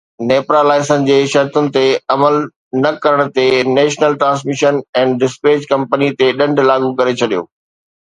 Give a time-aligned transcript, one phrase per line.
[0.27, 1.83] NEPRA licence جي شرطن تي
[2.15, 2.39] عمل
[2.87, 3.45] نه ڪرڻ تي
[3.77, 7.51] national transmission and dispatch company تي ڏنڊ لاڳو ڪري ڇڏيو